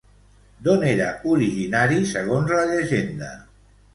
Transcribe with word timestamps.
D'on 0.67 0.85
era 0.91 1.09
originari, 1.33 2.01
segons 2.13 2.53
la 2.61 2.65
llegenda? 2.71 3.29